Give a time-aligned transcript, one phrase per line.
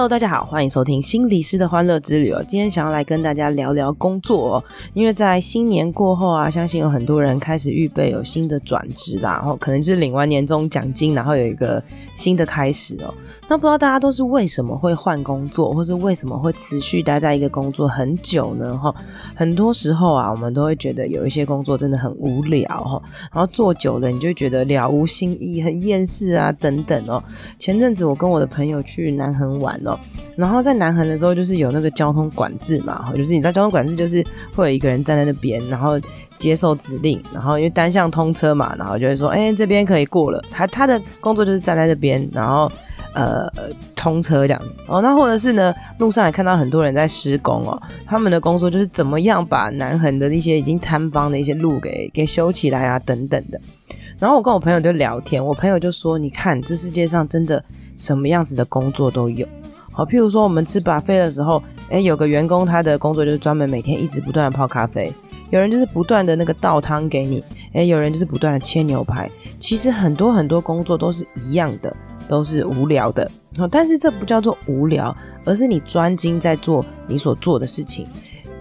[0.00, 2.42] Hello，大家好，欢迎收听心理师的欢乐之旅哦。
[2.48, 11.82] 今天想要来跟大家聊聊工作哦，因为在新年过后啊，相信有很多人开始预备有新的转职啦，然后可能就是领完年终奖金，然后有一个
[12.14, 13.12] 新的开始哦。
[13.46, 18.78] 那不知道大家都是为什么会换工作，或是为什么会持续待在一个工作很久呢？
[18.78, 18.94] 哈，
[19.34, 27.22] 很多时候啊，我们都会觉得有一些工作真的很无聊哈，然后做久了，你就觉得了无新意、很厌世啊等等哦。
[27.58, 29.78] 前阵子我跟我的朋友去南横玩。
[30.36, 36.00] 然后在南横的时候，就是有那个交通管制嘛，就是你知道交通管制就是会有一个人站在那边，然后
[36.38, 40.42] 接受指令，然后因为单向通车嘛，然后就会说，哎，这边可以过了。
[40.50, 42.70] 他他的工作就是站在这边，然后
[43.12, 43.48] 呃
[43.94, 44.62] 通车这样。
[44.86, 53.60] 哦，那或者是呢，路上也看到很多人在施工哦，他们的工作就是怎么样把南横的一些已经坍方的一些路给给修起来啊，等等的。
[54.18, 57.62] 然后我跟我朋友就聊天，我朋友就说，你看这世界上真的
[57.96, 59.46] 什么样子的工作都有。
[60.00, 65.12] 好，譬如说我们吃咖啡的时候，诶，有个员工他的工作就是专门每天一直不断的泡咖啡，
[65.50, 69.30] 有人就是不断的那个倒汤给你，诶，有人就是不断的切牛排。
[69.58, 71.94] 其实很多很多工作都是一样的，
[72.26, 73.30] 都是无聊的。
[73.58, 78.06] 好，但是这不叫做无聊，而是你专精在做你所做的事情。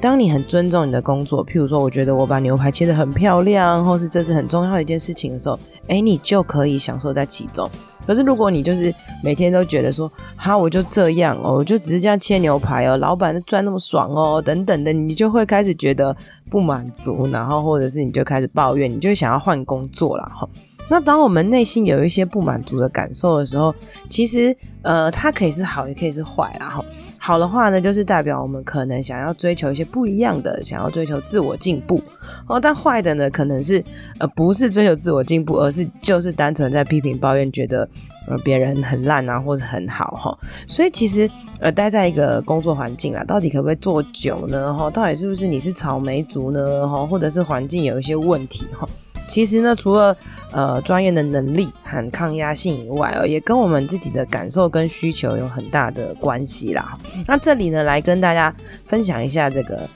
[0.02, 7.70] 当你很尊重你的工作，譬如说我觉得我把牛排切得很漂亮，或是这是很重要的一件事情的时候，诶，你就可以享受在其中。
[8.10, 16.18] 可是如果你就是每天都觉得说，哈，我就这样哦，我就只是这样切牛排哦，老板赚那么爽哦，等等的，你就会开始觉得
[16.50, 20.50] 不满足，然后或者是你就开始抱怨，你就想要换工作了哈。
[20.90, 23.76] 那当我们内心有一些不满足的感受的时候，
[24.10, 26.84] 其实呃，它可以是好，也可以是坏然后。
[27.22, 32.02] 好的话呢，就是代表我们可能想要追求一些不一样的，想要追求自我进步
[32.48, 32.60] 哦。
[32.60, 33.84] 但坏的呢，可能是
[34.20, 37.88] 呃不是追求自我进步，而是就是单纯在批评抱怨，觉得
[38.28, 40.38] 呃别人很烂啊，或是很好哈。
[40.66, 41.30] 所以其实
[41.60, 44.74] 呃待在一个工作环境啊，到底可不可以做久呢？
[44.74, 46.88] 哈，到底是不是你是草莓族呢？
[46.88, 48.88] 哈，或者是环境有一些问题哈？
[49.30, 50.18] 其实呢，除了
[50.52, 56.98] 呃专业的能力和抗压性以外，也跟我们自己的感受跟需求有很大的关系啦。
[57.28, 58.54] 那这里呢，来跟大家
[58.86, 59.88] 分享一下这个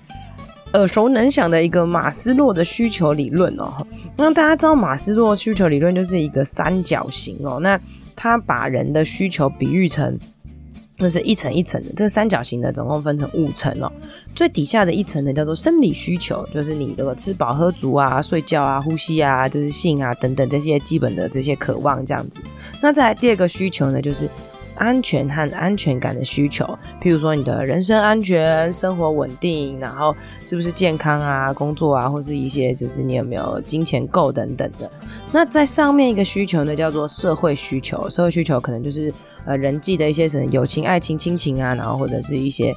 [0.74, 3.86] 耳熟能详的一个马斯洛的需求理论哦。
[4.16, 7.60] 那大家知道马斯洛需求理论就是一个三角形哦。
[7.60, 7.80] 那
[8.16, 10.18] 他把人的需求比喻成。
[11.04, 13.92] 就是一层一层的，这个三角形呢，总共分成五层哦。
[14.34, 22.42] 最底下的一层呢，叫做生理需求，就是你这个吃饱喝足啊、睡觉啊、呼吸啊、就是性啊等等这些基本的这些渴望这样子。
[22.82, 24.30] 那再来第二个需求呢，就是
[24.76, 26.66] 安全和安全感的需求，
[27.02, 34.90] 譬如说你的人身安全、生活稳定，然后是不是健康啊、工作啊，或是一些就是你有没有金钱够等等的。
[35.32, 39.14] 那在上面一个需求呢，叫做社会需求，社会需求可能就是。
[39.46, 42.76] 呃，人际的一些什么友情、爱情、亲情啊，然后或者是一些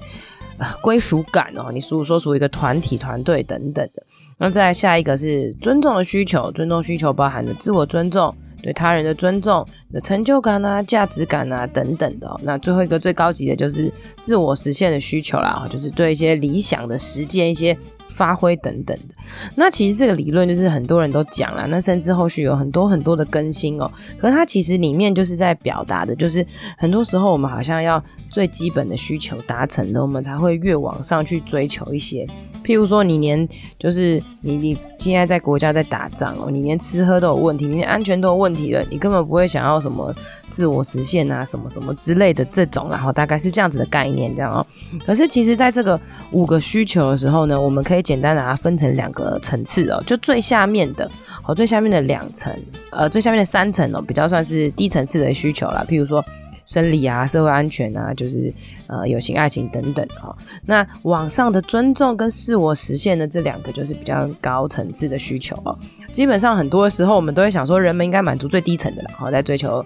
[0.59, 4.03] 呃归属感哦，你属说属于一个团体、团队等等的。
[4.39, 8.35] 那再下一个是尊重的需求，尊重需求包含了自我尊重、
[8.67, 12.29] 对他人的尊重、的成就感啊、价值感啊等等的。
[12.43, 17.79] 那最后一个最高级的就是自我实现的需求啦，就是对一些理想的实践一些。
[18.09, 19.15] 发挥等等的，
[19.57, 23.93] 那其实这个理论就是很多人都讲了，那甚至后续有很多很多的更新哦。
[24.17, 26.47] 可是它其实里面就是在表达的，就是
[26.79, 32.27] 很多时候我们好像要最基本的需求达成了，我们才会越往上去追求一些。
[32.67, 40.13] 譬如说，你连就是你你现在在国家在打仗哦，你连吃喝都有问题，你连安全都有问题了，你根本不会想要什么
[40.51, 44.67] 自我实现啊，什么什么之类的这种，然后大概是这样子的概念这样哦。
[45.07, 46.01] 可是其实在这个
[46.33, 51.09] 五个需求的时候呢，我们可以简单把它分成两个层次哦，就最下面的
[51.47, 52.53] 哦，最下面的两层，
[52.91, 56.25] 呃，最下面的三层哦，比较算是低层次的需求啦，譬如说。
[56.67, 58.53] 生理啊，社会安全啊，就是
[58.89, 60.37] 呃友情、爱情等等哈、哦。
[60.67, 65.79] 那网上的尊重跟自我实现的这两个，就是比较高层次的需求哦。
[66.13, 69.85] 基本上很多时候我们都会想说，人们应该满足最低层的，然后在追求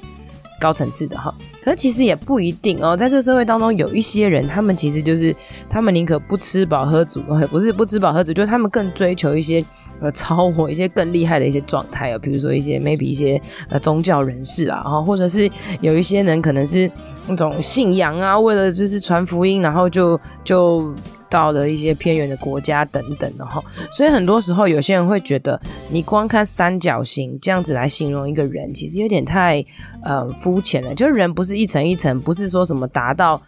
[0.61, 1.35] 高层次的哈。
[1.63, 5.35] 可是其实也不一定哦，在这个社会当中，有一些人，他们其实就是
[5.69, 7.21] 他们宁可不吃饱喝足，
[7.51, 9.65] 不是不吃饱喝足，就是他们更追求一些。
[10.03, 15.47] 呃，超我一些更厉害的一些状态啊，比如说一些 maybe 一些呃宗教人士啊，然后或者是
[15.83, 16.91] 有一些人可能是
[17.27, 20.95] 那种信仰啊，为了就是传福音，然后就就
[21.31, 23.63] 到了一些偏远的国家等等的哈。
[23.91, 25.59] 所以很多时候有些人会觉得，
[25.91, 29.65] 你光看三角形这样子来形容一个人，其实有点太
[30.03, 30.95] 呃肤浅了。
[30.95, 33.41] 就是人不是一层一层，不是说什么达到。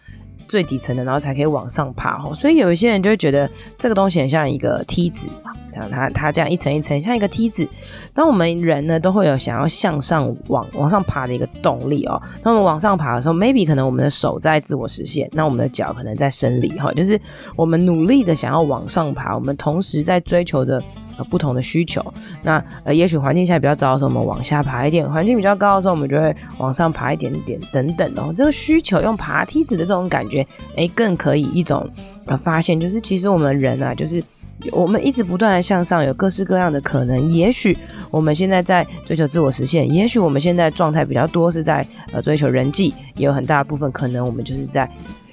[0.48, 5.30] 最底层的，然后才可以往上爬，所以有一些人就会觉得这个东西很像一个梯子，
[5.74, 7.68] 像它它这样一层一层像一个梯子。
[8.14, 12.20] 当我们人呢都会有想要向上往往上爬的一个动力哦。
[12.42, 17.20] 那我们往上爬的时候，maybe 可能我们的手在自我实现，那我们的脚可能在生理哈，就是
[17.56, 20.82] 我们努力的想要往上爬，我们同时在追求着。
[21.30, 22.02] 不同的需求，
[22.42, 28.32] 那呃，也许环境下比较糟的时候，我们往下爬一点；环境比较高的时候，我们就会往上爬一点点，等等哦。
[28.34, 30.44] 这个需求用爬梯子的这种感觉，
[30.74, 31.88] 哎，更可以一种
[32.24, 34.24] 呃发现，就是其实我们人啊，就是
[34.70, 37.28] 我们一直不断的向上，有各式各样的可能。
[37.30, 37.76] 也许
[38.10, 44.88] 我们现在在追求自我实现，也许我们现在状态比较多是在呃追求人际，也有很大部分可能我们就是在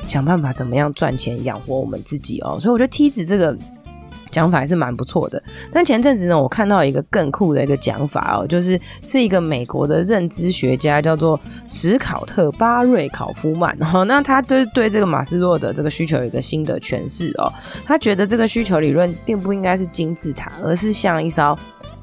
[0.07, 2.57] 想办法怎么样赚钱养活我们自己哦。
[2.59, 3.55] 所以我觉得梯子这个。
[4.31, 5.41] 讲法还是蛮不错的，
[5.71, 17.51] 但前阵子呢，我看到一个更酷的一个讲法哦，就是是一个美国的认知学家叫做史考特巴瑞考夫曼哦，那他对对这个马斯洛的这个需求有一个新的诠释哦，
[17.85, 21.57] 他觉得这个需求理论并不应该是金字塔，而是像一艘。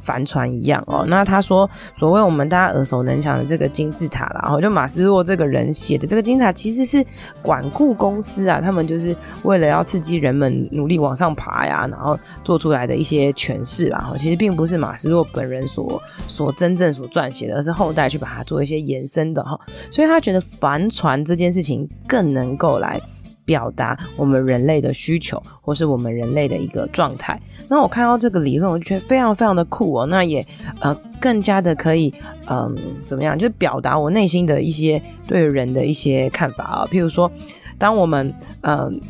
[0.06, 7.04] 帆船一样哦，那他说，所谓我们大家耳熟能详的这个金字塔啦，然后就马斯洛这个人写的这个金字塔，其实是
[7.42, 14.12] 管顾公司啊，他们就是为了要刺激人们努力往上爬呀，然后做出来的一些诠释啦。
[14.16, 19.58] 其实并不是马斯洛本人所所真正所撰写的，而是后代去把它做一些延伸的哈。
[19.90, 23.00] 所以他觉得帆船这件事情更能够来。
[23.46, 27.40] 表达我们人类的需求，或是我们人类的一个状态。
[27.69, 30.04] 那我看到这个理论，我觉得非常非常的酷哦。
[30.06, 30.46] 那也
[30.81, 32.12] 呃更加的可以
[32.46, 36.87] 嗯、怎么样，就表达我内心的一些对人的一些看法啊。
[36.90, 37.32] 譬如说，
[37.78, 39.00] 当我们嗯。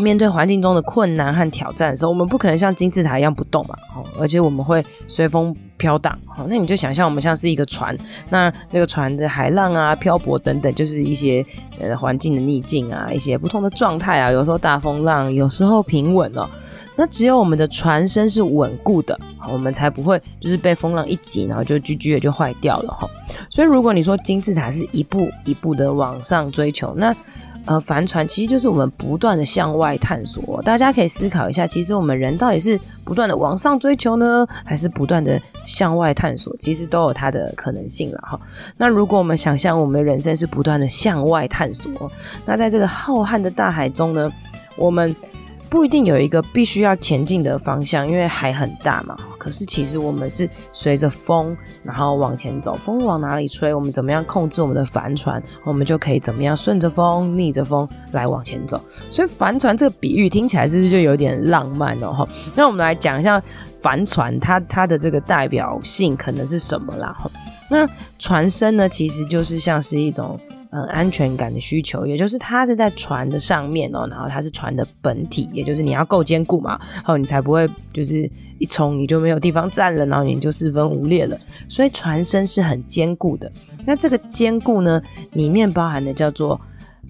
[0.00, 3.76] 面对环境中的困难和挑战的时候，我们不可能像金字塔一样不动嘛，
[4.18, 6.18] 而且我们会随风飘荡，
[6.48, 7.96] 那你就想象我们像是一个船，
[8.28, 11.44] 那那个船的海浪啊、漂泊等等，就是一些
[11.78, 16.48] 呃环境的逆境啊，一些不同的状态啊，有时候大风浪，有时候平稳哦。
[16.96, 19.18] 那只有我们的船身是稳固的，
[19.50, 23.08] 我们才不会就是被风浪一挤，然后就 GG 的就坏掉了哈。
[23.48, 27.16] 所以如果你说金字塔是一步一步的往上追求，那
[27.66, 30.60] 呃，帆船其实就是我们不断的向外探索。
[30.62, 36.56] 大家可以思考一下，其实我们人到底是不断的往上追求呢，还是不断的向外探索？
[36.56, 38.40] 其实都有它的可能性了哈。
[38.76, 42.10] 那如果我们想象我们的人生是不断的向外探索，
[42.44, 44.30] 那在这个浩瀚的大海中呢，
[44.76, 45.14] 我们。
[45.70, 49.16] 不一定有一个必须要前进的方向，因为海很大嘛。
[49.38, 52.74] 可是其实我们是随着风，然后往前走。
[52.74, 58.82] 风往哪里吹，我们怎么样控制我们的帆船，我们就可以怎么样顺着风、逆着风来往前走。
[59.08, 62.12] 所以帆船这个比喻听起来是不是就有点浪漫哦？
[62.12, 63.40] 哈，那我们来讲一下
[63.80, 67.14] 帆船它它的这个代表性可能是什么啦？
[67.16, 67.30] 哈，
[67.70, 67.88] 那
[68.18, 70.36] 船身呢，其实就是像是一种。
[70.72, 81.36] 嗯，安全感的需求，也就是它是在船的上面哦，然后它是船的本体，也就是你要够坚固嘛，然后你才不会就是一冲你就没有地方站了，然后你就四分五裂了。
[81.68, 83.50] 所以船身是很坚固的。
[83.84, 85.02] 那这个坚固呢，
[85.32, 86.60] 里面包含的叫做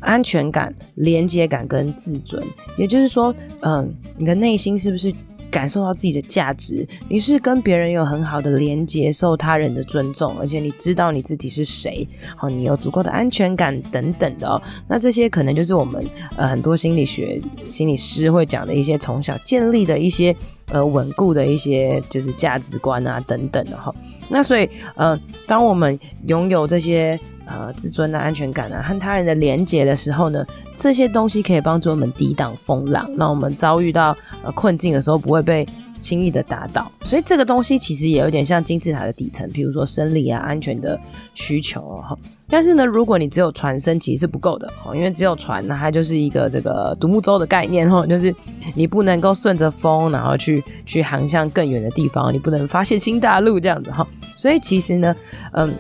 [0.00, 2.42] 安全感、连接感跟自尊，
[2.78, 5.12] 也就是说，嗯，你的内心是不是？
[5.50, 12.06] 感受到自己的价值，你是跟别人有很好的连接，受他人的尊重，而且你知道你自己是谁，
[12.36, 14.62] 好，你有足够的安全感等等的哦。
[14.88, 20.34] 那这些可能就是我们呃很多心理学心理师会讲的一些从小建立的一些
[20.66, 23.94] 呃稳固的一些就是价值观啊等等的哈。
[24.28, 27.18] 那所以呃，当我们拥有这些。
[27.52, 35.66] 呃，自尊的安全感啊，和他人的连结的时候呢，这些东西可以帮助我们抵挡风浪，让我们遭遇到呃困境的时候不会被
[36.00, 36.90] 轻易的打倒。
[37.02, 40.96] 所以这个东西其实也有点像金字塔的底层，比如说生理啊、安全的
[41.34, 42.16] 需求哈。
[42.48, 48.32] 但是呢，如果你只有船身，其实是不够的哦，因为只有船，那它就是一个这个独木舟的概念哈，就是
[48.76, 54.06] 你不能够顺着风，然后去去航向更远的地方，你不能发现新大陆这样子哈。
[54.36, 55.16] 所以其实呢，
[55.52, 55.74] 嗯。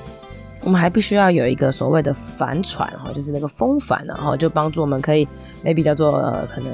[0.62, 5.26] 我们还必须要有一个所谓的帆船哈，就是那个风帆，然后就帮助我们可以
[5.64, 6.70] maybe 叫做呃可能。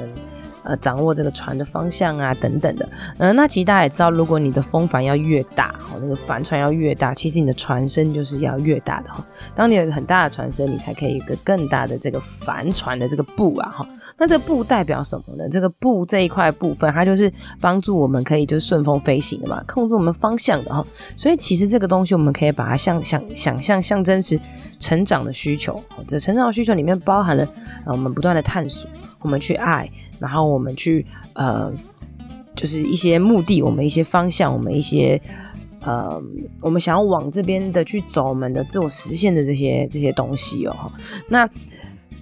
[0.67, 2.89] 呃，掌握这个船的方向啊，等等的。
[3.17, 9.25] 呃，那其实大家也知道，如果你的风帆要越大，哦，那个帆船要越大，其实你的船身就是要越大的哈。
[9.55, 13.87] 当你有一个很大的船身，你才可以有个更大的这个帆船的这个布啊哈。
[14.17, 15.47] 那这个布代表什么呢？
[15.49, 17.31] 这个布这一块部分，它就是
[17.61, 20.85] 帮助我们可以就是顺风飞行的嘛，控制我们方向的哈。
[21.15, 24.37] 所以其实这个东西，我们可以把它像想想象象征是
[24.79, 25.81] 成长的需求。
[26.05, 27.47] 这成长的需求里面包含了
[27.85, 28.89] 呃我们不断的探索。
[29.21, 31.71] 我们去爱，然后我们去呃，
[32.55, 35.21] 就是一些目的，我们一些方向，我们一些
[35.81, 36.21] 呃，
[36.61, 40.91] 我们想要往这边的去走，我们的自我实现的这些这些东西哦。
[41.29, 41.49] 那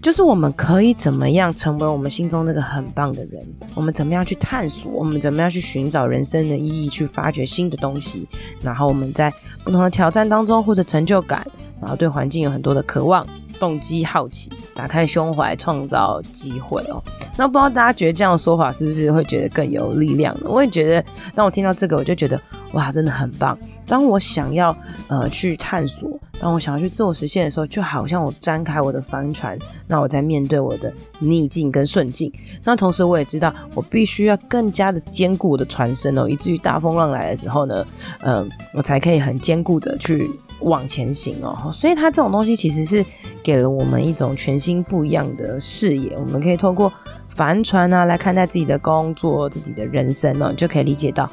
[0.02, 3.44] 就是我们可以怎么样成为我们心中那个很棒的人？
[3.74, 4.92] 我们怎么样去探索？
[4.92, 6.88] 我们怎么样去寻找人生的意义？
[6.88, 8.28] 去发掘新的东西？
[8.62, 9.34] 然后我们在
[9.64, 11.48] 不同的挑战当中，或者成就感，
[11.82, 13.26] 然后对环境有很多的渴望、
[13.60, 17.02] 动机、好奇，打开胸怀，创造机会哦。
[17.38, 20.50] 那不知道大家觉得这样的说法是不是会觉得更有力量呢？
[20.50, 21.04] 我也觉得，
[21.36, 22.40] 当我听到这个，我就觉得
[22.74, 23.58] 哇，真的很棒。
[23.88, 24.76] 当我想要
[25.08, 29.56] 呃去探索，当我想要去自我实现的时候，就好像我展开我的帆船，
[29.86, 32.32] 那我在面对我的逆境跟顺境。
[32.64, 37.86] 那同时我也知道，我必须要更加的坚固我的船身哦，以至于大风浪来的时候呢，
[38.22, 41.70] 嗯、呃，我才可以很坚固的去往前行哦。
[41.72, 43.06] 所以它这种东西其实是
[43.44, 46.92] 给了我们一种全新不一样的视野，我们可以透过
[47.30, 51.30] 帆船啊来看待自己的工作、自己的人生哦，就可以理解到，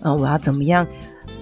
[0.00, 0.86] 嗯、我要怎么样。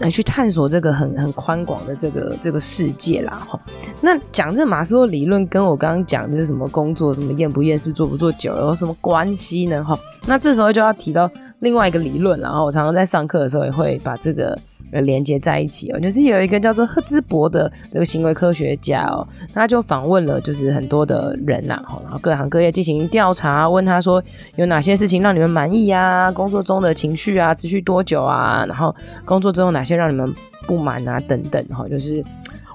[0.00, 3.60] 来去探索这个很很宽广的这个这个世界啦哈。
[4.00, 9.96] 那讲这马斯洛理论跟我刚刚讲的是什么工作什么厌不厌世做不做久有什么关系呢哈？
[10.26, 14.58] 那这时候就要提到另外一个理论，然后我常常在上课的时候也会把这个。
[14.94, 24.22] 呃，连接在一起哦，就是有一个叫做赫兹伯的这个行为科学家哦，他就访问了就是很多的人呐，然后各行各业进行调查，问他说
[24.54, 26.30] 有哪些事情让你们满意啊？
[26.30, 28.64] 工作中的情绪啊，持续多久啊？
[28.68, 30.32] 然后工作中有哪些让你们
[30.64, 31.18] 不满啊？
[31.26, 32.24] 等等哈，就是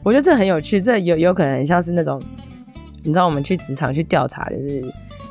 [0.03, 2.21] 我觉得这很有趣，这有有可能像是那种
[3.01, 4.83] 你知道我们去职场去调查，就是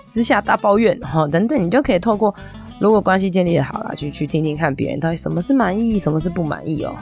[0.05, 2.35] 私下大抱怨哈等等，你就可以透过。
[2.79, 6.95] 如果关系建立的好了，去去听听看别人到底什么是满意，什么是不满意哦。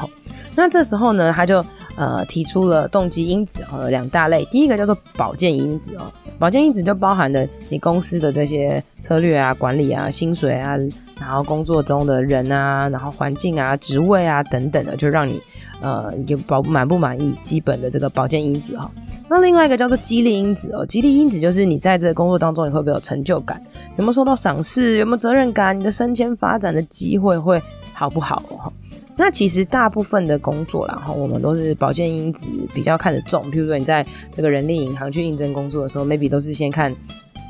[0.54, 1.64] 那这时候呢，他就
[1.96, 4.44] 呃提出了动机因子哦，两大类。
[4.46, 10.76] 第一个叫做保健因子哦，保健因子就包含了你公司的这些策略啊、管理啊、薪水啊，
[11.20, 15.40] 然后工作中的人啊，然后环境啊、职位啊等等的，就让你。
[15.80, 18.90] 呃，就保满不满意，基本的这个保健因子哈。
[19.28, 23.60] 那另外一个叫做激励因子哦，激励因子就是你在这个工作当中，你会不会有成就感？
[23.96, 24.96] 有没有受到赏识？
[24.96, 25.78] 有没有责任感？
[25.78, 28.72] 你的升迁发展的机会会好不好哦？
[29.18, 33.50] 那其实大部分的工作啦，哈，我们都是保健因子比较看得重。
[33.50, 36.94] 譬如说，你在这个人力银行去应征工作的时候，maybe 都是先看。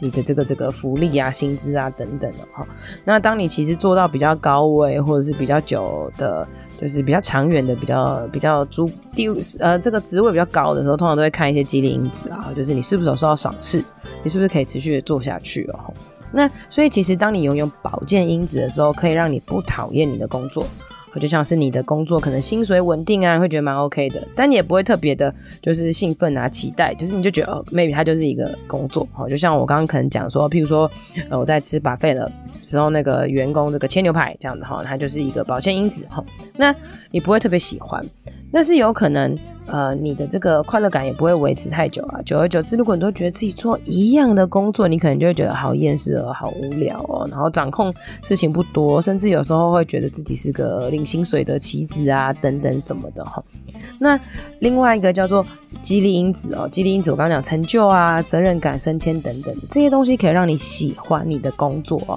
[0.01, 2.67] 你的这个这个福利啊、薪资啊等等的哈，
[3.05, 9.29] 那当你其实做到比较高位或者是比较久的，就是比较长远的、比较比较足地
[9.61, 13.83] 呃这个职位比较高的时候，通常都会看一些激励因子啊，就是你是不是有受到赏识，
[14.23, 15.95] 你是不是可以持续的做下去哦。
[16.33, 20.67] 那所以其实当你拥有保健因子的时候，可以让你不讨厌你的工作。
[21.19, 29.07] 就像是你的工作可能薪水稳定啊，会觉得蛮 OK 的，但你也不会特别的，就是兴奋啊、期待，就是你就觉得哦，maybe 它就是一个工作。
[29.13, 30.91] 好，就像我刚刚可能讲说，譬如说，
[31.29, 32.31] 呃，我在吃 buffet 的
[32.65, 36.25] 时候，那个员工这个切牛排这样子哈，它就是一个保健因子哈。
[36.57, 36.75] 那
[37.11, 38.05] 你不会特别喜欢，
[38.51, 39.39] 那是有可能。
[39.69, 42.23] 呃，你的这个快乐感也不会维持太久啊。
[42.23, 47.27] 久而久之，如果你都觉得自己做一样的工作，你可能就会觉得好厌世哦，好无聊哦。
[47.29, 53.43] 然后掌控事情不多，甚至有时候会觉得自己是个领薪水的棋子啊，等等什么的哈。
[53.99, 54.17] 那
[54.61, 55.45] 另外一个叫做
[55.83, 62.17] 激励因子哦，激励因子我刚刚讲成就啊、责任感、升迁等等这些东西，可以让你喜欢你的工作哦。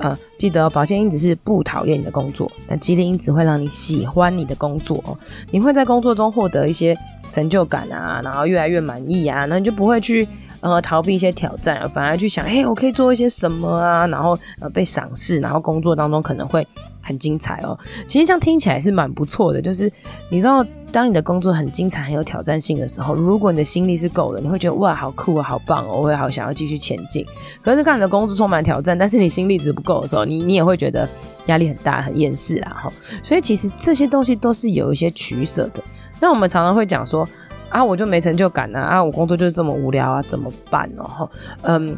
[0.00, 5.16] 呃，记得保健因子是不讨厌你的工作，但激励因子会让你喜欢你的工作哦。
[5.50, 6.96] 你会在工作中获得一些
[7.30, 10.26] 成就感啊，然后越来越满意啊，那你就不会去
[10.60, 16.66] 呃逃避一些挑战，反而去想，哎，我可以做一些什么啊，然后呃被赏识，然后工作当中可能会。
[17.02, 17.76] 很精彩哦，
[18.06, 19.60] 其实这样听起来是蛮不错的。
[19.60, 19.90] 就是
[20.28, 27.24] 你知道，当你的工作很精彩、很有挑战性的时候，如果你的心力是够的，你会觉得哇，好酷啊，好棒哦，我会好想要继续前进。
[27.62, 31.08] 可是，当你的工作充满挑战，但是你心力值不够的时候，你你也会觉得
[31.46, 32.76] 压力很大、很厌世啊。
[32.84, 32.92] 哈，
[33.22, 35.82] 所以其实这些东西都是有一些取舍的。
[36.20, 37.28] 那我们常常会讲说
[37.68, 41.30] 啊，我就没成就感啊，啊，我工作就是这么无聊啊，怎么办哦？
[41.62, 41.96] 嗯。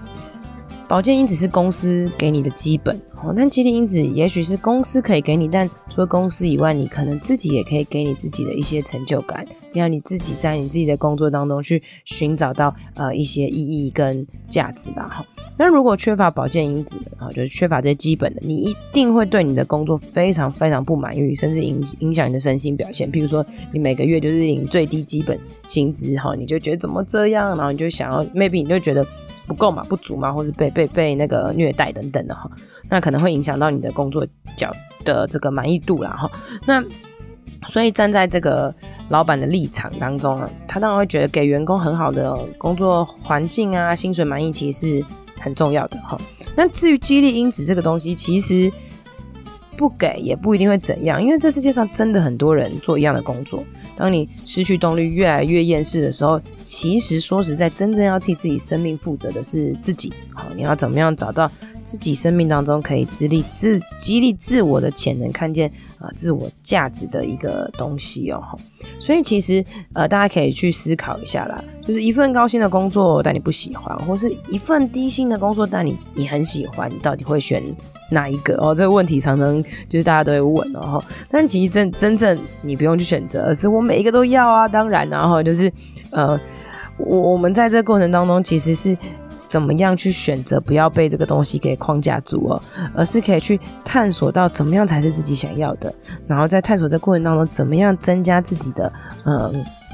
[0.92, 2.94] 保健因子是公司给你的基本
[3.24, 15.26] 哦，但激励因子也许是公司可以给你，但除了公司以外，你可能自己也可以给你自己的一些成就感，让你自己在你自己的工作当中去寻找到呃一些意义跟价值吧哈。
[15.56, 23.10] 那如果缺乏保健因子啊，就是缺乏这些基本的，你一定会对你的工作非常非常不满意，甚至影影响你的身心表现。
[23.10, 29.02] 譬如说，你每个月就是领最低基本薪资哈，你就觉得怎么这样，然后你就想要，maybe 你就觉得。
[29.46, 32.50] 不够嘛，不足嘛，或是被被被那个虐待等等的哈，
[32.88, 34.72] 那可能会影响到你的工作角
[35.04, 36.30] 的这个满意度啦哈。
[36.66, 36.82] 那
[37.66, 38.74] 所以站在这个
[39.08, 45.04] 老板的立场当中啊，他当然会觉得给员工很好的工作环境啊，薪水满意其实是
[45.38, 46.18] 很重要的哈。
[46.56, 48.72] 那至于激励因子这个东西，其实。
[49.76, 53.64] 不给也不一定会怎样，因为这世界上真的很多人做一样的工作。
[53.96, 60.12] 当你失去动力、越来越厌世的时候，其实说实在，真正要替自己生命负责的是自己。
[60.32, 61.50] 好，你要怎么样找到
[61.82, 65.70] 自己生命当中可以自立、自激励自我的潜能，看见
[66.02, 68.42] 啊、自我价值的一个东西哦。
[68.98, 77.62] 所以其实呃，大家可以去思考一下啦，就是一份高薪的工作，但你不喜欢，或是一份低薪的工作，但你你很喜欢，你到底会选
[78.10, 78.74] 哪一个哦？
[78.74, 81.02] 这个问题常常就是大家都会问哦。
[81.30, 84.66] 但其实真真正你不用去选择，而是我每一个都要啊。
[84.66, 85.72] 当然，然后就是
[86.10, 86.38] 呃，
[86.98, 88.96] 我我们在这个过程当中其实是
[89.52, 92.62] 怎么样去选择，不要被这个东西给框架住哦，
[92.94, 95.94] 而是可以去探索到怎么样才是自己想要的，
[96.26, 98.90] 然后在探索的过程当中，怎么样增加自己的
[99.24, 99.52] 呃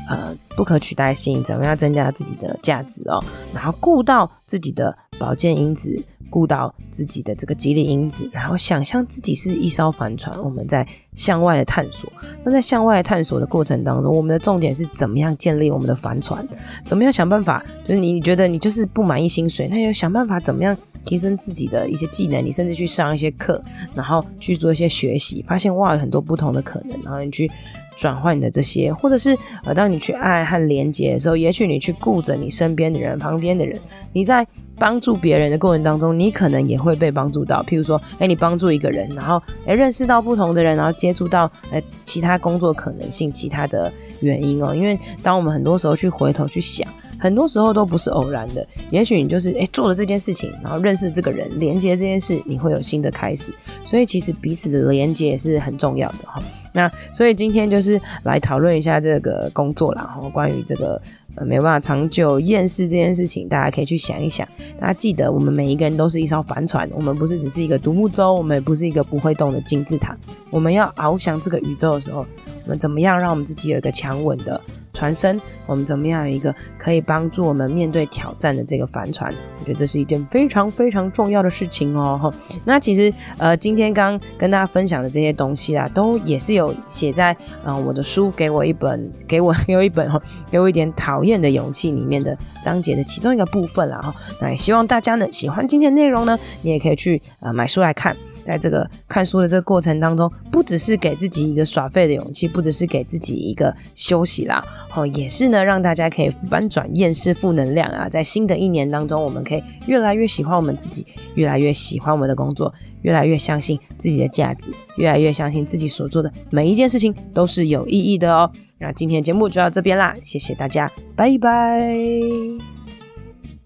[0.08, 3.18] 呃不可取代性，怎么样增加自己的价值哦，
[3.52, 6.00] 然后顾到自己的保健因子。
[6.30, 12.10] 顾到自己的这个激励因子，然后想象自己是一艘帆船，我们在向外的探索。
[12.44, 16.46] 那在向外探索的过程当中，我们的重点是怎么样建立我们的帆船？
[16.84, 17.64] 怎么样想办法？
[17.84, 22.44] 就是你觉得你就是不满意薪水，那就想办法怎么样提升自己的一些技能？
[22.44, 23.62] 你甚至去上一些课，
[23.94, 27.50] 然后去做一些学习，发现哇，有很多不同的可能，然后你去
[27.96, 33.78] 转换你的这些，或者是呃，当你去爱和连接的时候，也许你去顾着你身边的人、旁边的人，
[34.12, 34.46] 你在。
[34.78, 37.62] 帮助别人的过程当中，你可能也会被帮助到。
[37.64, 44.74] 譬如说，哎，你帮助一个人，然后哎认识到不同的人，然后接触到呃其他工作可能性、其他的原因哦。
[44.74, 46.86] 因为当我们很多时候去回头去想，
[47.18, 48.66] 很多时候都不是偶然的。
[48.90, 53.52] 也许你就是哎做了这件事情，然后认识这个人，连接这件事，你会有新的开始。
[53.84, 56.42] 所以其实彼此的连接也是很重要的哈。
[56.72, 61.00] 那所以今天就是来讨论一下这个工作啦，然后关于这个。
[61.34, 64.44] 呃，没办法长久厌世这件事情，大家可以去想一想。
[64.80, 70.16] 大家记得，我们每一个人都是一艘帆船，我们不是只是一个独木舟，我们也不是一个不会动的金字塔。
[70.50, 72.26] 我们要翱翔这个宇宙的时候，
[72.64, 74.60] 我们怎么样让我们自己有一个强稳的
[74.92, 75.40] 船身？
[75.66, 79.32] 我们怎么样有一个可以帮助我们面对挑战的这个帆船？
[79.60, 82.32] 我觉得这是一件非常非常重要的事情哦。
[82.64, 87.32] 那其实呃，今天刚跟大家分享的这些东西啊，都也是有写在
[87.64, 90.20] 嗯、呃、我的书，给我一本，给我 有一本哈，
[90.50, 94.14] 给我一点讨厌的勇气里面的章节的其中一个部分啦哈。
[94.40, 98.16] 那也希望大家呢喜欢今天的内容呢，你也可以去呃买书来看。
[98.48, 104.64] 在这个看书的这个过程当中，不只是给自己一个耍废的勇气，不只是给自己一个休息啦，
[104.96, 118.50] 哦，也是呢，让大家可以翻转厌世负能量啊，在新的一年当中，我们可以越来越喜欢我们自己，越来越喜欢我们的工作，越来越相信自己的价值，越来越相信自己所做的每一件事情都是有意义的哦。
[118.78, 122.77] 那今天的节目就到这边啦，谢谢大家，拜拜。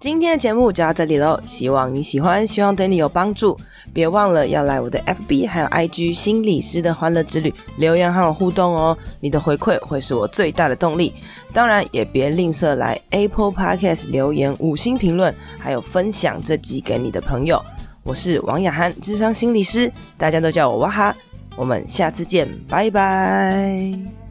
[0.02, 3.56] 今天的节目就到这里喽，希望你喜欢，希望对你有帮助。
[3.92, 11.14] 别忘了要来我的 FB 还有 IG 心理师的欢乐之旅留言和我互动哦，你的回馈会是我最大的动力。
[11.52, 17.64] 当然也别吝啬来 Apple Podcast 留言五星评论，还有分享这集给你的朋友。
[18.02, 19.88] 我是王雅涵，智商心理师，
[20.18, 21.16] 大家都叫我哇哈。
[21.54, 24.21] 我们下次见，拜拜。